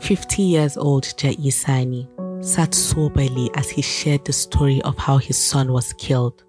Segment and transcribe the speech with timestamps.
[0.00, 2.08] 50 years old Jai Sani
[2.40, 6.44] sat soberly as he shared the story of how his son was killed.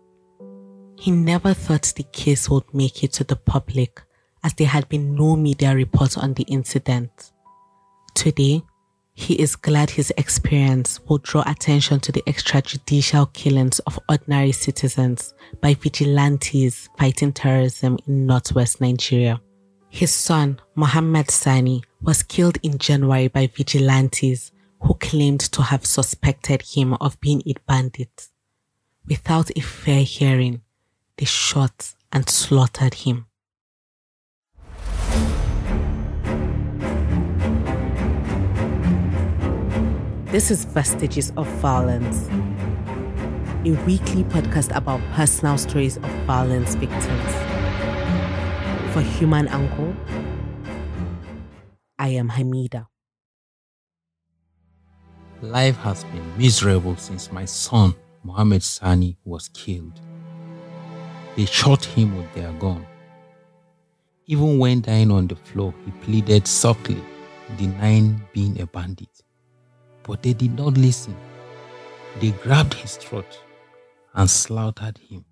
[0.97, 4.01] He never thought the case would make it to the public
[4.43, 7.31] as there had been no media reports on the incident.
[8.13, 8.63] Today,
[9.13, 15.34] he is glad his experience will draw attention to the extrajudicial killings of ordinary citizens
[15.60, 19.41] by vigilantes fighting terrorism in northwest Nigeria.
[19.91, 26.62] His son, Mohammed Sani, was killed in January by vigilantes who claimed to have suspected
[26.62, 28.27] him of being a bandit.
[29.07, 30.62] Without a fair hearing,
[31.17, 33.25] they shot and slaughtered him.
[40.27, 42.29] This is Vestiges of Violence,
[43.65, 47.48] a weekly podcast about personal stories of violence victims.
[48.93, 49.95] For HumAngle.
[51.98, 52.88] I am Hamida.
[55.41, 59.99] Life has been miserable since my son, Mohammed Sani, was killed.
[61.35, 62.85] They shot him with their gun.
[64.26, 67.02] Even when dying on the floor, he pleaded softly,
[67.58, 69.23] denying being a bandit
[70.10, 71.16] but they did not listen.
[72.20, 73.40] They grabbed his throat
[74.16, 75.23] and slaughtered him.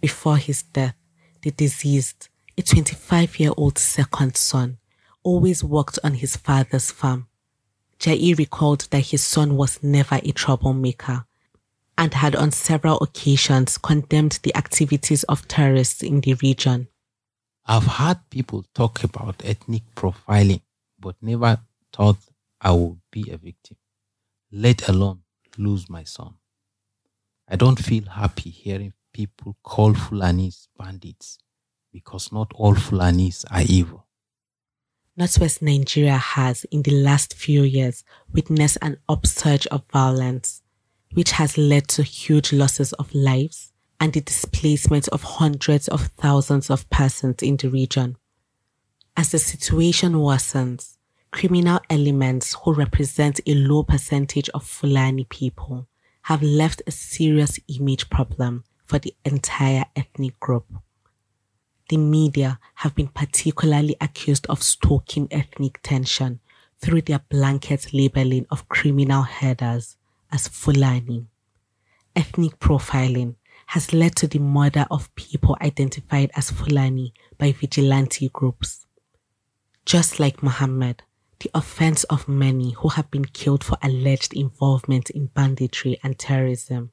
[0.00, 0.94] Before his death,
[1.42, 4.78] the deceased, a 25 year old second son,
[5.22, 7.28] always worked on his father's farm.
[7.98, 11.24] Jai recalled that his son was never a troublemaker
[11.96, 16.88] and had on several occasions condemned the activities of terrorists in the region.
[17.66, 20.62] I've heard people talk about ethnic profiling,
[20.98, 21.60] but never
[21.92, 22.18] thought
[22.60, 23.76] I would be a victim
[24.50, 25.20] let alone
[25.56, 26.34] lose my son.
[27.48, 31.38] I don't feel happy hearing people call Fulanis bandits
[31.98, 34.06] because not all Fulanis are evil.
[35.16, 40.62] Northwest Nigeria has, in the last few years, witnessed an upsurge of violence,
[41.14, 46.70] which has led to huge losses of lives and the displacement of hundreds of thousands
[46.70, 48.16] of persons in the region.
[49.16, 50.98] As the situation worsens,
[51.32, 55.88] criminal elements who represent a low percentage of Fulani people
[56.22, 60.66] have left a serious image problem for the entire ethnic group.
[61.88, 66.40] The media have been particularly accused of stoking ethnic tension
[66.80, 69.96] through their blanket labeling of criminal headers
[70.30, 71.26] as Fulani.
[72.14, 73.36] Ethnic profiling
[73.68, 78.86] has led to the murder of people identified as Fulani by vigilante groups.
[79.86, 81.02] Just like Muhammad,
[81.40, 86.90] the offense of many who have been killed for alleged involvement in banditry and terrorism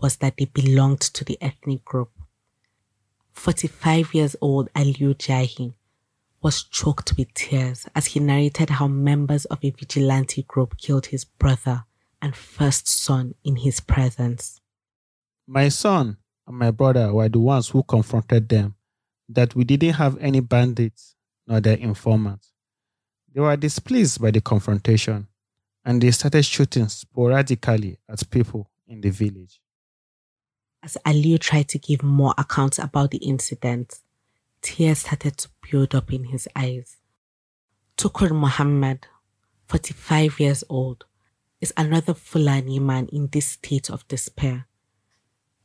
[0.00, 2.10] was that they belonged to the ethnic group.
[3.38, 5.72] 45 years old Aliu Jahi
[6.42, 11.24] was choked with tears as he narrated how members of a vigilante group killed his
[11.24, 11.84] brother
[12.20, 14.60] and first son in his presence.
[15.46, 16.16] My son
[16.48, 18.74] and my brother were the ones who confronted them
[19.28, 21.14] that we didn't have any bandits
[21.46, 22.52] nor their informants.
[23.32, 25.28] They were displeased by the confrontation
[25.84, 29.60] and they started shooting sporadically at people in the village.
[30.88, 33.96] As Aliu tried to give more accounts about the incident,
[34.62, 36.96] tears started to build up in his eyes.
[37.98, 39.06] Tukur Muhammad,
[39.66, 41.04] 45 years old,
[41.60, 44.66] is another Fulani man in this state of despair.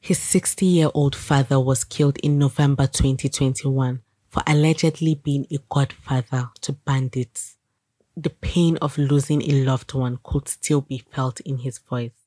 [0.02, 6.50] His 60 year old father was killed in November 2021 for allegedly being a godfather
[6.60, 7.56] to bandits.
[8.18, 12.23] The pain of losing a loved one could still be felt in his voice.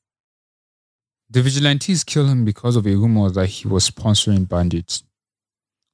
[1.29, 5.03] The vigilantes killed him because of a rumor that he was sponsoring bandits.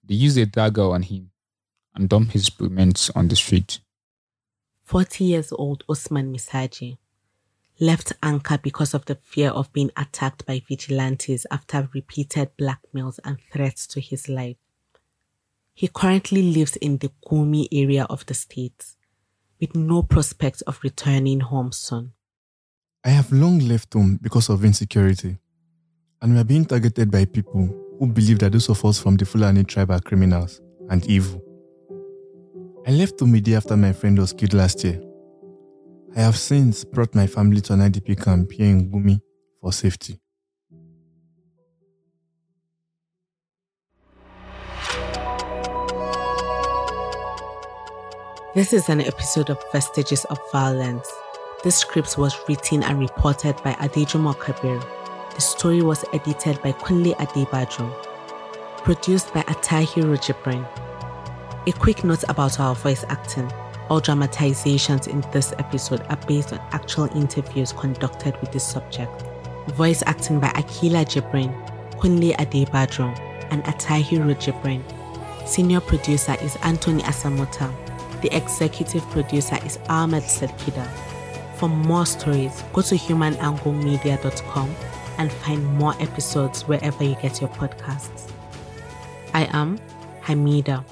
[0.04, 1.32] They used a dagger on him
[1.96, 3.80] and dumped his remains on the street.
[4.84, 6.98] 40 years old Osman Misaji
[7.80, 13.40] left Anka because of the fear of being attacked by vigilantes after repeated blackmails and
[13.52, 14.58] threats to his life.
[15.74, 18.86] He currently lives in the Gumi area of the state
[19.60, 22.14] with no prospect of returning home soon.
[23.06, 25.38] I have long left home because of insecurity,
[26.22, 27.68] and we are being targeted by people
[28.00, 31.44] who believe that those of us from the Fulani tribe are criminals and evil.
[32.88, 35.02] I left home a day after my friend was killed last year.
[36.16, 39.20] I have since brought my family to an IDP camp here in Gumi
[39.60, 40.18] for safety.
[48.56, 51.12] This is an episode of Vestiges of Violence.
[51.64, 54.82] This script was written and reported by Adejumo Kabir.
[55.34, 57.90] The story was edited by Kunle Adebajo.
[58.80, 60.68] Produced by Atahiru Jibrin.
[61.66, 63.50] A quick note about our voice acting.
[63.90, 69.24] All dramatizations in this episode are based on actual interviews conducted with this subject.
[69.70, 71.54] Voice acting by Akila Jibrin,
[71.94, 73.18] Kunle Adebajo,
[73.52, 74.84] and Atahiru Jibrin.
[75.48, 77.74] Senior producer is Anthony Asamota.
[78.22, 80.86] The executive producer is Ahmed Salkida.
[81.64, 84.76] For more stories, go to humananglemedia.com
[85.18, 88.30] and find more episodes wherever you get your podcasts.
[89.34, 89.80] I am
[90.24, 90.84] Hamida.